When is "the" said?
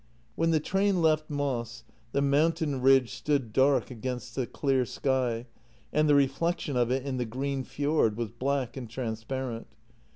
0.49-0.59, 2.11-2.23, 4.33-4.47, 6.09-6.15, 7.17-7.23